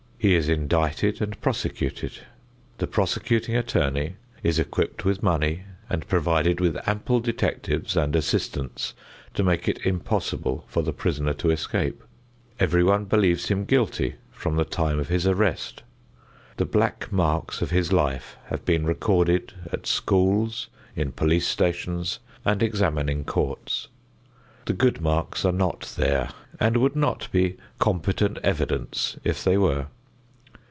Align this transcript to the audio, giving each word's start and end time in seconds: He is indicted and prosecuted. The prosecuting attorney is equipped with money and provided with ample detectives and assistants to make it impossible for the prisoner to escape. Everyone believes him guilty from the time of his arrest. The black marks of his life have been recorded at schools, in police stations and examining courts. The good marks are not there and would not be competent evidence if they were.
He 0.23 0.35
is 0.35 0.49
indicted 0.49 1.19
and 1.19 1.41
prosecuted. 1.41 2.11
The 2.77 2.85
prosecuting 2.85 3.55
attorney 3.55 4.17
is 4.43 4.59
equipped 4.59 5.03
with 5.03 5.23
money 5.23 5.63
and 5.89 6.07
provided 6.07 6.59
with 6.59 6.77
ample 6.87 7.19
detectives 7.21 7.97
and 7.97 8.15
assistants 8.15 8.93
to 9.33 9.41
make 9.43 9.67
it 9.67 9.83
impossible 9.83 10.63
for 10.67 10.83
the 10.83 10.93
prisoner 10.93 11.33
to 11.39 11.49
escape. 11.49 12.03
Everyone 12.59 13.05
believes 13.05 13.47
him 13.47 13.65
guilty 13.65 14.13
from 14.31 14.57
the 14.57 14.63
time 14.63 14.99
of 14.99 15.07
his 15.07 15.25
arrest. 15.25 15.81
The 16.57 16.65
black 16.67 17.11
marks 17.11 17.63
of 17.63 17.71
his 17.71 17.91
life 17.91 18.37
have 18.45 18.63
been 18.63 18.85
recorded 18.85 19.53
at 19.73 19.87
schools, 19.87 20.67
in 20.95 21.13
police 21.13 21.47
stations 21.47 22.19
and 22.45 22.61
examining 22.61 23.23
courts. 23.23 23.87
The 24.65 24.73
good 24.73 25.01
marks 25.01 25.45
are 25.45 25.51
not 25.51 25.95
there 25.97 26.29
and 26.59 26.77
would 26.77 26.95
not 26.95 27.27
be 27.31 27.57
competent 27.79 28.37
evidence 28.43 29.17
if 29.23 29.43
they 29.43 29.57
were. 29.57 29.87